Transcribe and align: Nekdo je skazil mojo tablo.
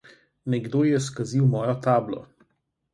Nekdo 0.53 0.81
je 0.87 1.03
skazil 1.11 1.47
mojo 1.55 1.79
tablo. 1.89 2.27